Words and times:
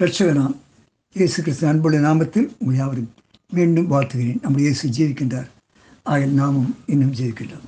ரட்சகனாம். 0.00 0.54
இயேசு 1.16 1.38
கிறிஸ்து 1.44 1.64
அன்புள்ள 1.70 1.96
நாமத்தில் 2.04 2.46
உங்கள் 2.60 2.76
யாவரும் 2.76 3.08
மீண்டும் 3.56 3.88
வாழ்த்துகிறேன். 3.90 4.38
நம்முடைய 4.42 4.66
இயேசு 4.68 4.86
ஜீவிக்கின்றார் 4.96 5.48
ஆகிய 6.10 6.28
நாமும் 6.38 6.70
இன்னும் 6.92 7.10
ஜீவிக்கின்றோம் 7.18 7.66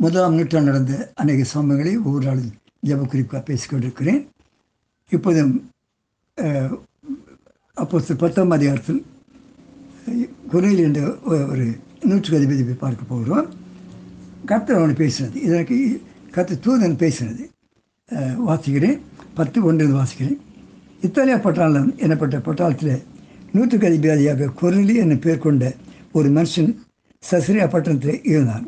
முதலாம் 0.00 0.36
நூற்றாண்டு 0.38 0.70
நடந்த 0.70 0.94
அநேக 1.22 1.46
சம்பவங்களை 1.52 1.92
ஒவ்வொரு 2.06 2.26
நாளும் 2.28 2.50
ஜப 2.88 3.06
குறிப்பாக 3.12 3.42
பேசிக்கொண்டிருக்கிறேன் 3.48 4.20
இப்போதும் 5.16 5.54
அப்போ 7.76 8.02
பத்தாம் 8.24 8.54
அதிகாரத்தில் 8.58 9.00
குறையில் 10.52 10.84
என்ற 10.88 11.00
ஒரு 11.52 11.66
நூற்றுக்கு 12.08 12.38
அதிபதி 12.40 12.76
பார்க்க 12.84 13.10
போகிறோம். 13.14 13.48
கர்த்தர் 14.52 14.80
அவனை 14.82 14.96
பேசினது. 15.02 15.36
இதற்கு 15.48 15.76
கத்து 16.36 16.54
தூதன் 16.66 17.00
பேசினது. 17.04 17.42
வாசிக்கிறேன். 18.50 19.00
பத்து 19.40 19.58
ஒன்று 19.70 19.92
வாசிக்கிறேன். 19.98 20.38
இத்தாலியா 21.06 21.36
பட்டாளம் 21.36 21.90
எனப்பட்ட 22.04 22.38
பட்டாளத்தில் 22.46 23.02
நூற்றுக்கு 23.52 23.86
அதிபதியாக 23.86 24.48
குரலி 24.60 24.94
என 25.02 25.14
பேர் 25.14 25.44
கொண்ட 25.44 25.64
ஒரு 26.12 26.28
மனுஷன் 26.28 26.70
சசிரியா 27.22 27.66
பட்டணத்தில் 27.68 28.20
இருந்தான். 28.22 28.64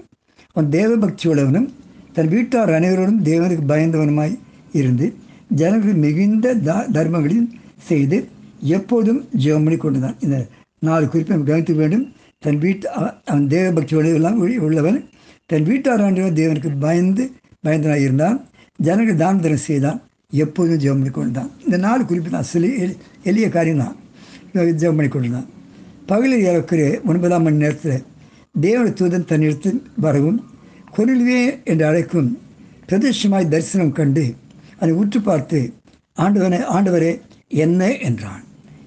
அவன் 0.52 0.70
தேவபக்தி 0.76 1.24
உள்ளவனும் 1.30 1.68
தன் 2.12 2.28
வீட்டார் 2.28 2.70
அனைவரோடும் 2.70 3.20
தேவனுக்கு 3.30 3.64
பயந்தவனுமாய் 3.72 4.34
இருந்து 4.72 5.06
ஜனங்கள் 5.60 5.98
மிகுந்த 6.04 6.54
த 6.68 6.76
தர்மங்களையும் 6.96 7.50
செய்து 7.88 8.18
எப்போதும் 8.76 9.20
ஜெபம் 9.44 9.64
பண்ணி 9.66 9.76
கொண்டுதான். 9.76 10.16
இந்த 10.20 10.38
நாலு 10.88 11.04
குறிப்பை 11.08 11.36
கவனித்து 11.42 11.74
வேண்டும். 11.74 12.06
தன் 12.38 12.58
வீட்டு 12.58 12.86
அவன் 12.90 13.48
தேவபக்தி 13.54 13.96
உள்ளவெல்லாம் 13.98 14.58
உள்ளவன் 14.68 14.98
தன் 15.46 15.62
வீட்டார் 15.62 16.02
ஆண்டு 16.02 16.30
தேவனுக்கு 16.40 16.72
பயந்து 16.86 17.24
பயந்தனாக 17.66 18.06
இருந்தான். 18.06 18.38
ஜனங்கள் 18.78 19.20
தான 19.24 19.40
தரம் 19.44 19.66
செய்தான். 19.68 20.00
எப்போதும் 20.32 20.76
ஜெபம் 20.76 21.00
பண்ணிக்கொண்டு 21.00 21.32
தான் 21.32 21.50
இந்த 21.64 21.76
நாலு 21.76 22.02
குறிப்பு 22.04 22.30
தான் 22.30 22.42
சில 22.42 22.66
எளிய 23.22 23.48
காரியம் 23.48 23.82
தான் 23.84 23.96
ஜெபம் 24.80 24.96
பண்ணி 24.96 25.30
தான் 25.30 25.48
பகலில் 26.06 26.46
இறக்குற 26.46 27.00
ஒன்பதாம் 27.04 27.42
மணி 27.42 27.56
நேரத்தில் 27.56 28.04
தேவன 28.60 28.92
தூதன் 28.92 29.28
தன்னிடத்து 29.30 29.70
வரவும் 29.96 30.40
கொருள்வே 30.92 31.40
என்று 31.64 31.84
அழைக்கும் 31.86 32.30
பிரதேசமாய் 32.86 33.48
தரிசனம் 33.48 33.92
கண்டு 33.92 34.34
அதை 34.80 34.92
உற்று 34.92 35.20
பார்த்து 35.20 35.58
ஆண்டவனை 36.16 36.58
ஆண்டவரே 36.76 37.20
என்ன? 37.48 37.98
என்றான். 37.98 38.42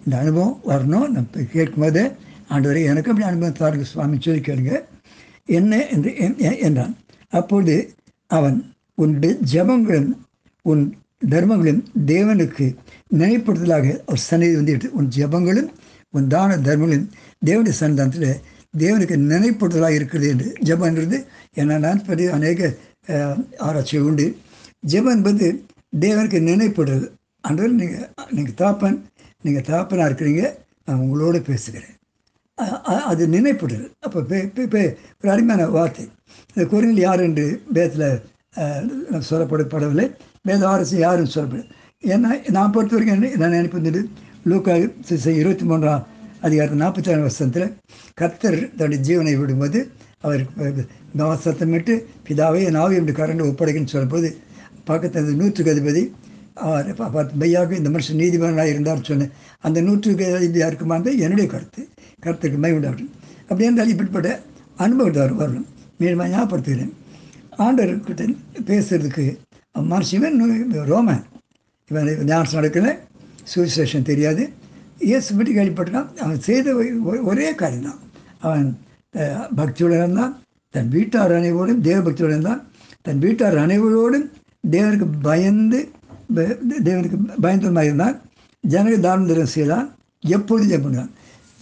இந்த 0.05 0.17
அனுபவம் 0.17 0.59
வரணும். 0.67 1.08
நம்ம 1.08 1.45
கேட்கும்போது 1.53 2.02
ஆண்டவரே 2.50 2.81
எனக்கு 2.83 3.11
அப்படி 3.11 3.27
அனுபவம் 3.27 3.59
தாருங்க 3.59 3.81
சுவாமி 3.81 4.17
சொல்லி 4.20 4.42
கேளுங்க. 4.42 4.73
என்ன? 5.45 5.88
என்று 5.88 6.11
என்றான். 6.59 6.98
அப்பொழுது 7.30 7.75
அவன் 8.27 8.58
உன் 8.98 9.16
ஜபங்களும் 9.53 10.11
உன் 10.66 10.95
தர்மங்களும் 11.21 11.81
தேவனுக்கு 12.05 12.66
நினைப்படுத்தலாக 13.19 13.88
ஒரு 14.11 14.19
சன்னிதி 14.30 14.55
வந்து 14.59 14.73
எடுத்து 14.73 14.97
உன் 14.99 15.09
ஜபங்களும் 15.17 15.69
உன் 16.13 16.27
தான 16.33 16.58
தர்மங்களும் 16.67 17.08
தேவனுடைய 17.45 17.75
சன்னிதானத்தில் 17.80 18.41
தேவனுக்கு 18.83 19.16
நினைப்படுதலாக 19.31 19.97
இருக்கிறது 19.99 20.27
என்று 20.33 20.47
ஜபன்றது 20.69 21.17
என்ன 21.61 21.93
பற்றி 22.08 22.25
அநேக 22.38 22.69
ஆராய்ச்சி 23.67 23.97
உண்டு. 24.09 24.25
ஜபம் 24.91 25.16
என்பது 25.16 25.45
தேவனுக்கு 26.05 26.39
நினைப்படுறது. 26.52 27.05
அன்று 27.47 27.66
நீங்கள் 27.81 28.08
நீங்கள் 28.38 28.58
தாப்பன் 28.61 28.97
நீங்கள் 29.45 29.67
தாப்பனாக 29.71 30.09
இருக்கிறீங்க 30.09 30.43
நான் 30.86 31.03
உங்களோட 31.05 31.38
பேசுகிறேன். 31.49 31.91
அது 33.11 33.23
நினைப்படுறது. 33.36 33.88
அப்போ 34.05 34.19
ஒரு 35.21 35.31
அருமையான 35.33 35.67
வார்த்தை. 35.77 36.05
இந்த 36.52 36.63
குரலில் 36.71 37.05
யார் 37.08 37.23
என்று 37.27 37.45
பேத்தில் 37.75 38.08
சொல்லப்படப்படவில்லை. 39.30 40.08
வேதவாரசு 40.48 40.98
யாரும் 41.06 41.34
சொல்லப்படும். 41.36 41.72
ஏன்னா 42.14 42.31
நான் 42.58 42.73
பொறுத்த 42.75 42.95
வரைக்கும் 42.95 43.39
நான் 43.44 43.56
நினைப்பது 43.58 44.02
லூக்கா 44.52 44.73
இருபத்தி 45.42 45.66
மூன்றாம் 45.70 46.03
அதிகாரத்தில் 46.48 46.81
நாற்பத்தி 46.83 47.09
ஏழு 47.14 47.23
வருஷத்தில் 47.26 47.70
கர்த்தர் 48.20 48.58
தன்னுடைய 48.80 49.00
ஜீவனை 49.08 49.33
விடும்போது 49.39 49.80
அவர் 50.26 50.44
சத்தமிட்டு 51.45 51.93
பிதாவை 52.27 52.61
நாவை 52.77 52.95
என்று 52.99 53.14
கரண்டு 53.20 53.48
ஒப்படைக்குன்னு 53.49 53.93
சொல்லும்போது 53.93 54.30
பக்கத்தில் 54.89 55.39
நூற்றுக்கு 55.42 55.73
அதிபதி 55.76 56.04
பார்த்து 56.99 57.39
மெய்யாக 57.42 57.76
இந்த 57.80 57.89
மனுஷன் 57.93 58.22
நீதிமன்றமாக 58.23 58.73
இருந்தார் 58.73 59.08
சொன்னேன் 59.10 59.32
அந்த 59.67 59.80
நூற்றுக்கு 59.87 60.26
அதிபதியாக 60.39 60.70
இருக்குமான்னு 60.72 61.14
என்னுடைய 61.26 61.48
கருத்து. 61.54 61.82
கருத்துக்கு 62.26 62.60
மை 62.66 62.72
உண்டாகும் 62.77 63.11
அப்படி 63.48 63.67
இருந்தால் 63.67 63.92
இப்படிப்பட்ட 63.93 64.30
அனுபவத்தை 64.86 65.22
அவர் 65.23 65.36
வரணும் 65.42 65.67
மீண்டும் 65.99 66.32
ஞாபகப்படுத்துகிறேன். 66.36 66.93
ஆண்டவர்கிட்ட 67.64 68.23
பேசுறதுக்கு 68.70 69.26
சிவன் 70.10 70.38
ரோமன். 70.92 71.23
இவன் 71.89 72.08
ஞானம் 72.30 72.55
நடக்கலை 72.58 72.92
சுவிசேஷன் 73.52 74.08
தெரியாது. 74.11 74.43
இயேசு 75.08 75.30
பற்றி 75.38 75.52
கேள்விப்பட்டான் 75.55 76.08
அவன் 76.23 76.39
செய்த 76.48 76.73
ஒரே 77.32 77.48
காரியம் 77.61 77.88
தான் 77.88 77.99
அவன் 78.45 78.67
பக்தியுடன் 79.60 80.02
இருந்தான். 80.04 80.33
தன் 80.73 80.89
வீட்டார் 80.95 81.33
அனைவரோடும் 81.39 81.82
தேவ 81.88 81.98
பக்தியுடன் 82.08 82.36
இருந்தான். 82.38 82.61
தன் 83.05 83.21
வீட்டார் 83.26 83.58
அனைவரோடும் 83.66 84.26
தேவனுக்கு 84.73 85.08
பயந்து 85.27 85.80
தேவனுக்கு 86.87 87.17
பயந்தமாக 87.45 87.87
இருந்தான். 87.89 88.16
ஜனக 88.64 88.95
தானம் 89.05 89.30
தரம் 89.32 89.54
செய்தான். 89.55 89.87
எப்பொழுதும் 90.36 90.72
ஜெபம் 90.72 90.86
பண்ணுவான். 90.86 91.11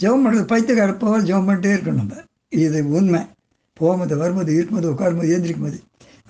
ஜெபம் 0.01 0.23
பண்ணுறது 0.25 0.45
பைத்தியக்கார 0.51 0.93
போக 1.01 1.19
ஜெபம் 1.29 1.47
பண்ணிட்டே 1.47 1.73
இருக்கணும் 1.75 2.01
நம்ம. 2.01 2.21
இது 2.65 2.79
உண்மை. 2.97 3.21
போகும்போது 3.79 4.21
வரும்போது 4.21 4.51
இருக்கும்போது 4.57 4.91
உட்காரும்போது 4.93 5.31
ஏந்திரிக்கும்போது 5.35 5.79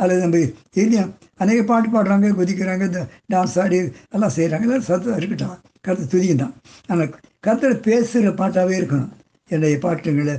அல்லது 0.02 0.20
நம்ம 0.24 0.38
இல்லையா 0.82 1.04
அநேக 1.44 1.60
பாட்டு 1.72 1.88
பாடுறாங்க 1.96 2.30
குதிக்கிறாங்க 2.40 2.84
இந்த 2.90 3.02
டான்ஸ் 3.34 3.58
ஆடி 3.64 3.78
எல்லாம் 4.16 4.34
செய்கிறாங்க 4.38 4.66
எல்லாம் 4.68 4.88
சத்தம் 4.90 5.18
இருக்கட்டும். 5.20 5.60
கருத்து 5.86 6.06
துதிக்கும் 6.14 6.42
தான். 6.44 6.54
ஆனால் 6.92 7.12
கருத்தில் 7.46 7.84
பேசுகிற 7.88 8.32
பாட்டாகவே 8.42 8.76
இருக்கணும். 8.80 9.12
என்னுடைய 9.52 9.78
பாட்டுங்களை 9.86 10.36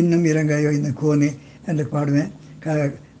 இன்னும் 0.00 0.26
இறங்காயோ 0.32 0.70
இந்த 0.78 0.90
கோனே 1.00 1.30
என்று 1.70 1.84
பாடுவேன். 1.94 2.30
க 2.64 2.66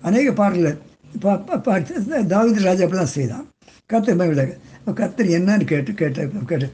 அநேக 0.08 0.28
பாடலில் 0.40 0.78
பா 1.24 1.32
பாட்டு 1.68 1.94
தாவித 2.32 2.60
ராஜா 2.68 2.84
அப்படி 2.84 3.00
தான் 3.02 3.14
செய்தான் 3.16 3.46
கத்தர் 3.90 4.20
மகிழ்ந்தாங்க 4.20 4.54
கத்தர் 5.00 5.34
என்னன்னு 5.38 5.64
கேட்டு 5.72 5.92
கேட்ட 6.00 6.24
கேட்டு 6.52 6.68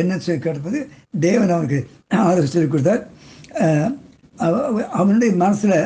என்னன்னு 0.00 0.24
சொல்லி 0.26 0.40
கேட்டபோது 0.46 0.80
தேவன் 1.26 1.54
அவனுக்கு 1.56 1.80
ஆலோசனை 2.22 2.50
சொல்லி 2.54 2.70
கொடுத்தார். 2.74 3.02
அவனுடைய 4.98 5.30
மனசில் 5.42 5.76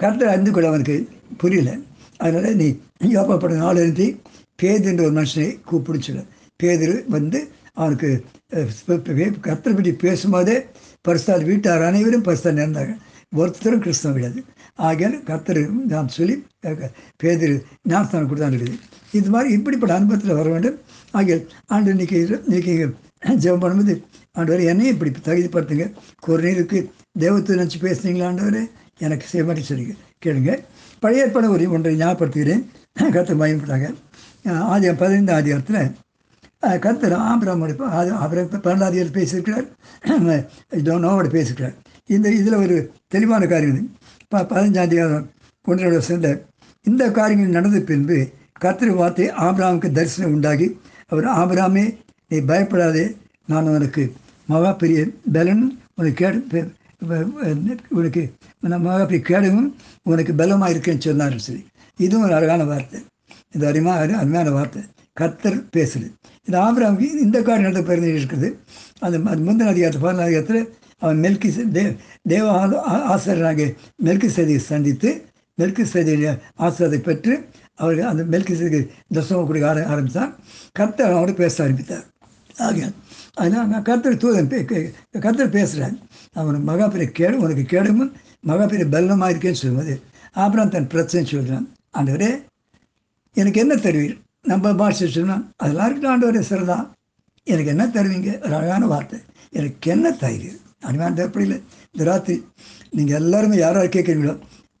கரெக்டாக 0.00 0.32
அறிந்து 0.32 0.52
கொள்ள 0.54 0.70
அவனுக்கு 0.72 0.96
புரியல. 1.42 1.70
அதனால் 2.24 2.58
நீ 2.62 2.68
யோகப்பட்ட 3.16 3.54
நாள் 3.64 3.82
எழுந்தி 3.82 4.06
பேதுன்ற 4.62 5.02
ஒரு 5.06 5.14
மனுஷனை 5.18 5.48
கூப்பிடுன்னு 5.70 6.06
சொல்ல. 6.08 6.22
பேதர் 6.62 6.96
வந்து 7.16 7.38
அவனுக்கு 7.80 8.10
கர்த்தர் 9.46 9.76
பற்றி 9.78 9.92
பேசும்போதே 10.04 10.56
பரிசால் 11.08 11.46
வீட்டார் 11.50 11.86
அனைவரும் 11.88 12.26
பரிசால் 12.28 12.58
நேர்ந்தாங்க 12.60 12.94
ஒருத்தரும் 13.40 13.82
கிறிஸ்தவம் 13.84 14.16
கிடையாது. 14.16 14.40
ஆகியால் 14.88 15.16
கர்த்தர் 15.28 15.60
நான் 15.92 16.14
சொல்லி 16.16 16.34
பேதர் 17.22 17.54
ஞானஸ்தானம் 17.90 18.28
கொடுத்தான் 18.30 18.54
இருக்குது 18.54 18.78
இது 19.18 19.28
மாதிரி 19.34 19.48
இப்படிப்பட்ட 19.56 19.92
அனுபவத்தில் 19.98 20.38
வர 20.40 20.48
வேண்டும். 20.54 20.78
ஆகியால் 21.18 21.44
ஆண்டு 21.74 21.94
இன்னைக்கு 21.94 22.18
இன்னைக்கு 22.48 22.74
ஜெபம் 23.44 23.62
பண்ணும்போது 23.62 23.94
ஆண்டு 24.38 24.52
வரை 24.52 24.64
என்னையும் 24.72 24.94
இப்படி 24.94 25.10
தகுதிப்படுத்துங்க. 25.28 25.86
குறைநீருக்கு 26.26 26.78
தேவத்தை 27.22 27.56
நினச்சி 27.56 27.78
பேசுனீங்களாண்டவரே 27.84 28.62
எனக்கு 28.98 29.26
செய்ய 29.26 29.54
சொல்லுங்க 29.68 29.94
கேளுங்க. 30.24 30.52
பழைய 31.02 31.24
ஏற்பாடு 31.24 31.50
ஒரு 31.54 31.64
ஒன்றை 31.76 31.92
ஞாபகப்படுத்துகிறேன். 31.98 32.62
கருத்து 33.14 33.34
பயன்பட்டாங்க 33.42 33.88
ஆதி 34.72 34.92
பதினைந்து 35.02 35.32
ஆதிகாரத்தில் 35.38 36.78
கர்த்தர் 36.84 37.14
ஆபிராமோட 37.30 37.72
ஆபிரம் 38.24 38.52
பன்னெண்டாவது 38.66 39.10
பேசியிருக்கிறார். 39.16 39.66
நோவோட 41.04 41.26
பேசியிருக்கிறார். 41.34 41.74
இந்த 42.14 42.26
இதில் 42.38 42.60
ஒரு 42.64 42.76
தெளிவான 43.14 43.46
காரியம் 43.52 43.90
ப 44.28 44.42
பதினஞ்சாம் 44.52 44.88
அதிகாரம் 44.88 46.00
சேர்ந்த 46.08 46.28
இந்த 46.84 47.02
காரியங்கள் 47.18 47.56
நடந்த 47.58 47.78
பின்பு 47.90 48.18
கர்த்தர் 48.64 48.98
வார்த்தை 49.00 49.26
ஆபிராமுக்கு 49.46 49.88
தரிசனம் 49.98 50.34
உண்டாகி 50.36 50.66
அவர் 51.12 51.26
ஆபிராமே 51.40 51.84
நீ 52.28 52.38
பயப்படாதே. 52.50 53.04
நான் 53.46 53.68
உனக்கு 53.76 54.04
மகா 54.46 54.72
பெரிய 54.82 54.98
பலன் 55.36 55.64
உனக்கு 55.98 56.18
கேடு 56.22 56.60
உனக்கு 57.98 58.22
நம்ம 58.60 58.94
அப்படி 59.00 59.18
கேடவும் 59.28 59.70
உனக்கு 60.02 60.34
பலமாக 60.34 60.72
இருக்கேன்னு 60.74 61.06
சொன்னார்னு 61.08 61.44
சரி. 61.48 61.62
இதுவும் 61.98 62.24
ஒரு 62.24 62.34
அழகான 62.34 62.64
வார்த்தை. 62.64 63.00
இது 63.54 63.66
அருமையாக 63.66 64.16
அருமையான 64.22 64.50
வார்த்தை. 64.50 64.82
கத்தர் 65.20 65.58
பேசுது. 65.76 66.08
இந்த 66.46 66.56
ஆபிராமுக்கு 66.66 67.06
இந்த 67.26 67.42
காடு 67.42 67.60
நடந்த 67.60 67.82
பிறந்து 67.82 68.10
இருக்குது. 68.22 68.48
அந்த 68.98 69.18
முந்தின 69.18 69.70
அதிகாரத்தை 69.74 70.00
பதினாறு 70.00 70.28
அதிகாரத்தில் 70.28 70.74
அவன் 70.98 71.20
மெல்கி 71.24 71.70
தேவ 71.70 71.88
தேவ 72.32 72.44
ஆசிரியராக 73.14 73.62
மெல்கி 74.04 74.28
சதியை 74.36 74.56
சந்தித்து 74.56 75.10
மெல்கி 75.58 75.84
சதியுடைய 75.92 76.30
ஆசிரியத்தை 76.54 77.00
பெற்று 77.00 77.34
அவருக்கு 77.74 78.06
அந்த 78.06 78.22
மெல்கி 78.32 78.54
சதிக்கு 78.60 78.80
தசமம் 79.14 79.48
கொடுக்க 79.48 79.68
ஆர 79.68 79.86
ஆரம்பித்தான். 79.86 80.32
கர்த்தர் 80.72 81.12
அவனோட 81.12 81.34
பேச 81.34 81.62
ஆரம்பித்தார். 81.64 82.06
ஆக 82.58 82.90
அதனால் 83.36 83.86
கருத்தர் 83.88 84.22
தூதன் 84.22 84.50
கருத்தர் 85.24 85.56
பேசுகிறேன் 85.56 85.96
அவன் 86.40 86.68
மகாபெரிய 86.68 87.08
கேடு 87.18 87.42
உனக்கு 87.44 87.64
கேடுமும் 87.74 88.12
மகாபெரிய 88.50 88.86
பலனமாக 88.94 89.32
இருக்கேன்னு 89.32 89.60
சொல்லும்போது 89.62 89.94
அப்புறம் 90.42 90.72
தன் 90.74 90.92
பிரச்சனை 90.92 91.24
சொல்கிறான் 91.24 91.66
ஆண்டவரே 91.98 92.30
எனக்கு 93.36 93.58
என்ன 93.62 93.74
தருவீர்? 93.86 94.14
நம்ம 94.50 94.72
பாஷை 94.80 95.06
சொன்னால் 95.14 95.42
அதெல்லாம் 95.62 95.86
இருக்கட்டும் 95.86 96.12
ஆண்டவரே 96.12 96.42
சிறந்தா. 96.50 96.76
எனக்கு 97.46 97.72
என்ன 97.74 97.84
தருவீங்க? 97.96 98.30
ஒரு 98.44 98.54
அழகான 98.58 98.86
வார்த்தை. 98.92 99.18
எனக்கு 99.58 99.90
என்ன 99.94 100.06
தயிர்? 100.22 100.54
அருமையான 100.86 101.22
எப்படி 101.26 101.44
இல்லை. 101.46 101.58
இந்த 101.92 102.04
ராத்திரி 102.10 102.36
நீங்கள் 102.96 103.18
எல்லாருமே 103.20 103.56
யாராவது 103.64 103.90
கேட்குறீங்களோ 103.96 104.34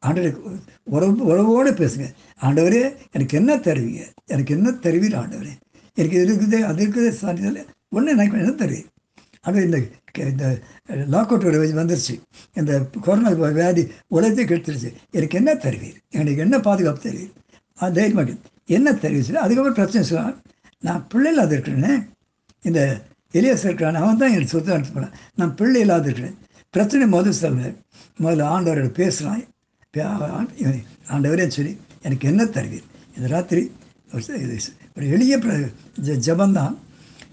ஆண்டவருக்கு 0.06 0.50
உறவு 0.94 1.12
உறவோடு 1.30 1.70
பேசுங்க. 1.82 2.08
ஆண்டவரே 2.46 2.82
எனக்கு 3.16 3.34
என்ன 3.40 3.52
தருவீங்க? 3.68 4.02
எனக்கு 4.34 4.52
என்ன 4.56 4.74
தருவீர் 4.84 5.16
ஆண்டவரே? 5.22 5.54
எனக்கு 5.96 6.16
இது 6.16 6.26
இருக்குது 6.26 6.58
அது 6.70 6.80
இருக்குது 6.84 7.10
சான்றிதழ் 7.22 7.60
ஒன்று 7.90 8.10
எனக்கு 8.10 8.38
என்ன 8.38 8.50
தருவீர் 8.50 8.86
ஆனால் 9.40 9.64
இந்த 9.64 9.82
இந்த 10.18 10.58
லாக்அவுட்டோட 10.88 11.76
வந்துருச்சு. 11.76 12.20
இந்த 12.54 12.88
கொரோனா 13.00 13.28
வியாதி 13.28 13.88
உலகத்தையும் 14.06 14.58
கெடுத்துருச்சு. 14.58 14.92
எனக்கு 15.10 15.36
என்ன 15.36 15.54
தருவீர் 15.54 15.94
எனக்கு 16.10 16.40
என்ன 16.40 16.60
பாதுகாப்பு 16.60 17.10
தெரியுது? 17.10 17.32
அது 17.74 17.92
தைரியமாக 17.92 18.32
என்ன 18.66 18.92
தருவீர் 18.92 19.32
அதுக்கப்புறம் 19.32 19.74
பிரச்சனை 19.74 20.06
சொல்லலாம் 20.06 20.42
நான் 20.80 21.06
பிள்ளை 21.08 21.32
இல்லாத 21.32 21.56
இருக்கிறேனே. 21.56 22.08
இந்த 22.62 23.02
எலியாஸ் 23.32 23.64
இருக்கிறான் 23.64 23.94
அவன் 23.94 24.16
தான் 24.16 24.28
எனக்கு 24.28 24.48
சொத்து 24.48 24.72
அனுப்பி 24.72 24.92
போனான். 24.92 25.12
நான் 25.34 25.54
பிள்ளை 25.54 25.80
இல்லாத 25.80 26.04
இருக்கிறேன். 26.04 26.34
பிரச்சனை 26.70 27.06
முதல் 27.06 27.32
சொல்ல. 27.32 27.66
முதல்ல 28.20 28.48
ஆண்டவரோட 28.48 28.88
பேசுகிறான் 28.88 29.44
ஆண்டவரே 31.08 31.46
சொல்லி 31.48 31.76
எனக்கு 32.02 32.28
என்ன 32.28 32.44
தருவீர் 32.44 32.84
இந்த 33.16 33.28
ராத்திரி 33.28 33.72
ஒரு 34.96 35.08
எளிய 35.08 35.38
பிர- 35.38 35.72
ஜெபந்தான் 36.02 36.76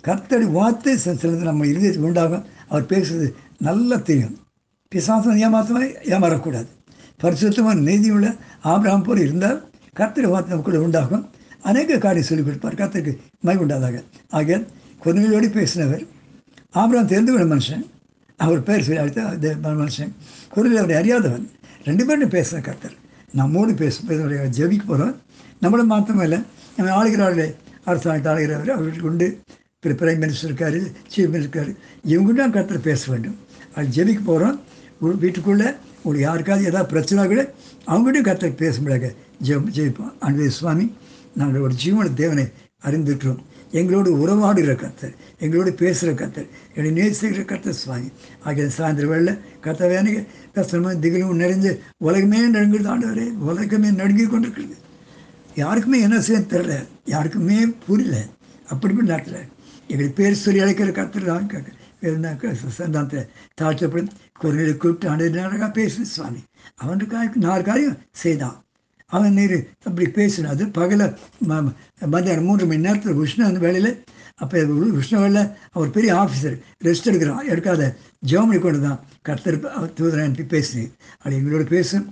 கர்த்தடி 0.04 0.46
வார்த்தை 0.46 0.94
சில 0.98 1.16
சிலது 1.22 1.44
நம்ம 1.50 1.66
இருதயத்துக்கு 1.66 2.08
உண்டாகும். 2.10 2.46
அவர் 2.68 2.86
பேசுறது 2.86 3.28
நல்லா 3.58 3.98
தெரியும். 4.10 4.36
பிசாசம் 4.96 5.38
ஏமாத்தமாக 5.44 5.86
ஏமாறக்கூடாது. 6.14 6.68
பரிசுத்தமாக 7.24 7.82
நீதியுள்ள 7.90 8.36
ஆபிரகாம் 8.62 9.04
போல் 9.04 9.22
இருந்தால் 9.26 9.60
கர்த்தடி 9.94 10.28
வார்த்தை 10.28 10.62
கூட 10.62 10.82
உண்டாகும். 10.82 11.24
அநேக 11.62 11.98
காரியம் 11.98 12.28
சொல்லிக் 12.28 12.46
கொடுப்பார். 12.46 12.80
கர்த்தருக்கு 12.82 13.14
மை 13.40 13.56
உண்டாதாக. 13.58 14.04
ஆகிய 14.30 14.58
கொன்மையோடு 15.04 15.48
பேசினவர் 15.58 16.04
ஆபிரகாம் 16.72 17.12
தெரிந்து 17.12 17.32
கொண்ட 17.34 17.56
மனுஷன். 17.56 17.84
அவர் 18.38 18.64
பேர் 18.64 18.84
சொல்லி 18.84 19.02
அடுத்த 19.02 19.22
மனுஷன். 19.64 20.12
குரலில் 20.50 20.82
அவரை 20.84 20.96
அறியாதவன். 21.02 21.46
ரெண்டு 21.86 22.06
பேரும் 22.06 22.34
பேசுகிற 22.36 22.62
கர்த்தர். 22.62 22.96
நம்மோடு 23.34 23.74
பேச 23.74 24.02
பேச 24.08 24.24
ஜெபிக்க 24.58 24.86
போகிறோம் 24.88 25.16
நம்மளும் 25.62 25.88
மாத்திரமே 25.88 26.24
இல்லை 26.24 26.40
நம்ம 26.78 26.92
ஆளுகிறார்களே 26.98 27.48
அரசாங்கத்தை 27.84 28.30
ஆளுகிறவர் 28.34 28.74
அவர்களுக்கு 28.76 29.10
உண்டு. 29.12 29.28
பிரைம் 29.84 30.22
மினிஸ்டர் 30.24 30.50
இருக்கார் 30.50 30.78
சீஃப் 31.14 31.32
மினிஸ்டர் 31.34 31.44
இருக்காரு. 31.44 31.76
இவங்க 32.04 32.34
தான் 32.34 32.52
கர்த்தர் 32.52 32.82
பேச 32.82 33.12
வேண்டும். 33.12 33.38
அது 33.76 33.88
ஜெபிக்க 33.96 34.22
போகிறோம் 34.26 34.60
வீட்டுக்குள்ளே 35.00 35.70
உங்களுக்கு 36.04 36.28
யாருக்காவது 36.28 36.66
ஏதாவது 36.66 36.92
பிரச்சனை 36.92 37.28
கூட 37.28 37.54
அவங்ககிட்டையும் 37.88 38.22
கர்த்தர் 38.22 38.56
பேச 38.56 38.82
முடியாது 38.82 39.16
ஜெப் 39.48 39.72
ஜெயிப்போம் 39.78 40.14
அன்பே 40.20 40.50
சுவாமி 40.50 40.94
நாங்கள் 41.36 41.62
ஒரு 41.62 41.74
ஜீவன 41.84 42.14
தேவனை 42.14 42.46
அறிந்துட்டோம் 42.86 43.42
எங்களோடு 43.72 44.10
உறவாடுகிற 44.24 44.74
கத்தர் 44.82 45.14
எங்களோடு 45.40 45.74
பேசுகிற 45.74 46.12
கத்தர் 46.20 46.48
என்னை 46.76 46.92
நேசிக்கிற 47.00 47.44
கத்தர் 47.52 47.80
சுவாமி. 47.84 48.10
ஆகிய 48.44 48.68
சாயந்தர 48.78 49.06
வேளையில் 49.08 49.40
கர்த்தர் 49.62 49.92
எனக்கு 49.92 50.26
கஷ்டமாக 50.54 50.96
திகிலும் 50.96 51.42
நிறைஞ்சு 51.44 51.80
உலகமே 51.98 52.40
நடுங்கிறது 52.40 52.92
ஆண்டவரே 52.94 53.28
உலகமே 53.50 53.92
நடுங்கி 53.92 54.26
கொண்டிருக்கிறது. 54.26 54.76
யாருக்குமே 55.56 56.02
என்ன 56.02 56.22
செய்ய 56.22 56.42
தெரில 56.42 56.76
யாருக்குமே 57.06 57.58
புரியல. 57.88 58.26
அப்படிப்பட்ட 58.68 59.12
நேரத்தில் 59.12 59.52
எங்களுக்கு 59.90 60.18
பேர் 60.20 60.42
சொல்லி 60.44 60.64
அழைக்கிற 60.66 60.92
கர்த்தர் 61.00 61.32
தான் 61.32 61.50
சந்தானத்தை 62.80 63.22
தாழ்த்தப்படும் 63.60 64.12
குரலை 64.42 64.74
கூப்பிட்டு 64.76 65.10
ஆண்டு 65.12 65.72
பேசு 65.80 66.06
சுவாமி. 66.16 66.42
அவனுக்கு 66.84 67.46
நாலு 67.48 67.64
காரியம் 67.70 68.00
செய்தான். 68.24 68.58
அவன் 69.16 69.36
நீர் 69.38 69.58
அப்படி 69.88 70.06
பேசினான் 70.18 70.54
அது 70.54 70.66
பகல 70.78 71.02
ம 71.50 71.58
மத்தியானம் 72.14 72.48
மூன்று 72.50 72.66
மணி 72.70 72.86
நேரத்தில் 72.86 73.20
விஷ்ணு 73.20 73.44
அந்த 73.48 73.60
வேலையில் 73.66 73.92
அப்போ 74.44 74.64
விஷ்ணு 75.00 75.18
வேலையில் 75.24 75.52
அவர் 75.76 75.94
பெரிய 75.98 76.12
ஆஃபீஸர் 76.22 76.56
ரெஸ்ட் 76.88 77.10
எடுக்கிறான் 77.10 77.50
எடுக்காத 77.54 77.90
ஜெர்மனி 78.32 78.60
கொண்டு 78.60 78.80
தான் 78.88 79.00
கர்த்தர் 79.28 79.58
அவர் 79.80 79.96
தூதரை 80.00 80.24
அனுப்பி 80.28 80.46
பேசினேன். 80.56 80.92
அப்படி 81.18 81.38
எங்களோட 81.40 81.66
பேசும் 81.76 82.06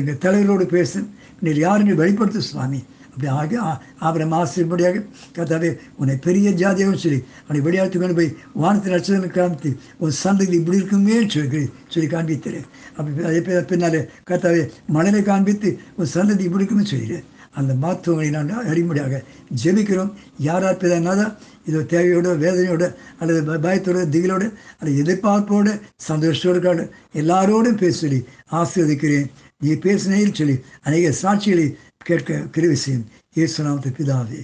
எங்கள் 0.00 0.22
தலைவரோடு 0.26 0.66
பேசும் 0.76 1.08
நீர் 1.44 1.64
யாருன்னு 1.66 2.00
வெளிப்படுத்து 2.02 2.42
சுவாமி? 2.50 2.80
அப்படி 3.14 3.28
ஆகி 3.40 3.56
அப்புறம் 4.04 4.32
ஆசிரியப்படியாக 4.38 5.02
கத்தாவே 5.36 5.68
உன்னை 6.00 6.14
பெரிய 6.26 6.50
ஜாதியாகவும் 6.62 7.02
சொல்லி 7.02 7.18
அவனை 7.44 7.60
வெளியாட்டு 7.66 7.98
கொண்டு 7.98 8.16
போய் 8.18 8.30
வானத்தில் 8.62 8.94
நட்சத்திரம் 8.94 9.36
காமித்து 9.36 9.70
உன் 9.98 10.16
சந்ததி 10.22 10.56
இப்படி 10.60 10.80
இருக்குமே 10.80 11.18
சொல்லி 11.34 11.62
சொல்லி 11.92 12.08
காண்பித்தரு. 12.14 12.60
அப்படி 12.96 13.26
அதே 13.28 13.60
பின்னாலே 13.70 14.00
கத்தாவே 14.30 14.64
மணலை 14.96 15.22
காண்பித்து 15.22 15.70
உன் 15.96 16.12
சந்ததி 16.14 16.44
இப்படி 16.48 16.62
இருக்குமே 16.62 16.86
சொல்லிடுறேன் 16.90 17.30
அந்த 17.58 17.72
மருத்துவங்களை 17.82 18.30
நான் 18.30 18.70
அறிமுடியாக 18.70 19.22
ஜெபிக்கிறோம். 19.62 20.12
யார் 20.38 20.64
யார் 20.64 21.36
இது 21.68 21.78
தேவையோட 21.90 22.30
வேதனையோட 22.42 22.84
அல்லது 23.18 23.40
பயத்தோட 23.66 24.00
திகிலோட 24.14 24.44
அல்லது 24.78 24.96
எதிர்பார்ப்போட 25.02 25.68
சந்தோஷத்தோடு 26.08 26.90
எல்லாரோடும் 27.20 27.80
பேச 27.82 27.94
சொல்லி 27.98 28.18
ஆசீர்வதிக்கிறேன். 28.60 29.28
நீ 29.60 29.72
பேசினேன்னு 29.72 30.34
சொல்லி 30.34 30.64
அநேக 30.82 31.10
சாட்சிகளை 31.22 31.76
கேட்க 32.04 32.38
கிருவி 32.52 32.74
செய்யும் 32.74 33.06
இயேசு 33.34 33.62
பிதாவே. 33.90 34.42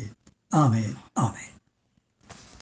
ஆமே 0.51 0.85
ஆமே 1.15 1.45